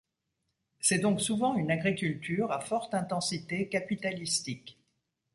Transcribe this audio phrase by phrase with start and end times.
[0.79, 4.79] C'est donc souvent une agriculture à forte intensité capitalistique.